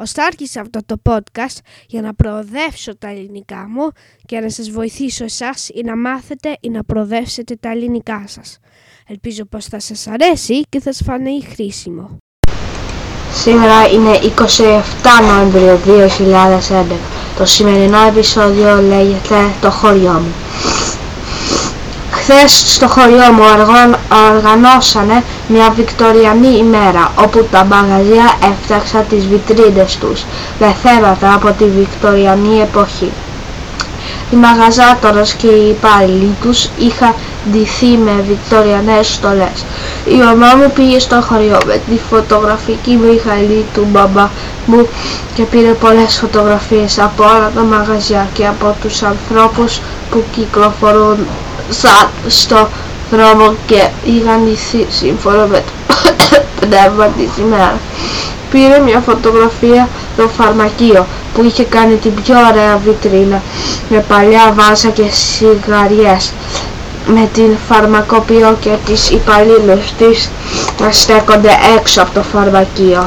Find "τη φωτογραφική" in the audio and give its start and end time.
41.88-42.98